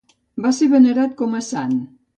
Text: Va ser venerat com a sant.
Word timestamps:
Va 0.45 0.53
ser 0.61 0.69
venerat 0.73 1.15
com 1.23 1.41
a 1.43 1.47
sant. 1.51 1.81